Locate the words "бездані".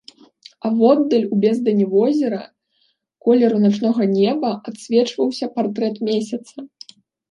1.43-1.85